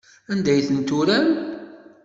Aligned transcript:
Anda 0.31 0.49
ay 0.51 0.61
ten-turam? 0.67 1.27